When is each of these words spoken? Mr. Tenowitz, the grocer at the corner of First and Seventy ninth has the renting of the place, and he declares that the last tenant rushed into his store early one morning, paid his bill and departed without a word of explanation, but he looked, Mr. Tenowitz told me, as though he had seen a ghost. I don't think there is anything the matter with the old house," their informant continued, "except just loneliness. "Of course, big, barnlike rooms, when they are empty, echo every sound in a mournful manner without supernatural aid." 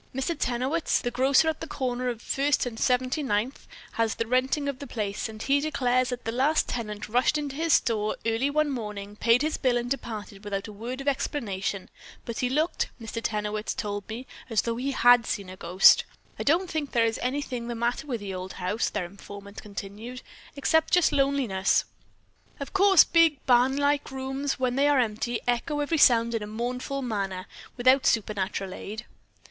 Mr. 0.15 0.35
Tenowitz, 0.35 0.99
the 0.99 1.11
grocer 1.11 1.47
at 1.47 1.61
the 1.61 1.67
corner 1.67 2.09
of 2.09 2.23
First 2.23 2.65
and 2.65 2.79
Seventy 2.79 3.21
ninth 3.21 3.67
has 3.91 4.15
the 4.15 4.25
renting 4.25 4.67
of 4.67 4.79
the 4.79 4.87
place, 4.87 5.29
and 5.29 5.39
he 5.39 5.59
declares 5.59 6.09
that 6.09 6.25
the 6.25 6.31
last 6.31 6.67
tenant 6.67 7.07
rushed 7.07 7.37
into 7.37 7.55
his 7.55 7.73
store 7.73 8.15
early 8.25 8.49
one 8.49 8.71
morning, 8.71 9.15
paid 9.15 9.43
his 9.43 9.57
bill 9.59 9.77
and 9.77 9.91
departed 9.91 10.43
without 10.43 10.67
a 10.67 10.73
word 10.73 11.01
of 11.01 11.07
explanation, 11.07 11.87
but 12.25 12.39
he 12.39 12.49
looked, 12.49 12.89
Mr. 12.99 13.21
Tenowitz 13.21 13.75
told 13.75 14.09
me, 14.09 14.25
as 14.49 14.63
though 14.63 14.77
he 14.77 14.89
had 14.89 15.27
seen 15.27 15.51
a 15.51 15.55
ghost. 15.55 16.03
I 16.39 16.43
don't 16.43 16.67
think 16.67 16.93
there 16.93 17.05
is 17.05 17.19
anything 17.21 17.67
the 17.67 17.75
matter 17.75 18.07
with 18.07 18.21
the 18.21 18.33
old 18.33 18.53
house," 18.53 18.89
their 18.89 19.05
informant 19.05 19.61
continued, 19.61 20.23
"except 20.55 20.93
just 20.93 21.11
loneliness. 21.11 21.85
"Of 22.59 22.73
course, 22.73 23.03
big, 23.03 23.45
barnlike 23.45 24.09
rooms, 24.09 24.57
when 24.59 24.77
they 24.77 24.87
are 24.87 24.99
empty, 24.99 25.41
echo 25.47 25.79
every 25.79 25.99
sound 25.99 26.33
in 26.33 26.41
a 26.41 26.47
mournful 26.47 27.03
manner 27.03 27.45
without 27.77 28.07
supernatural 28.07 28.73
aid." 28.73 29.05